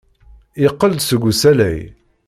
Yeqqel-d 0.61 1.01
seg 1.03 1.23
usalay. 1.31 1.79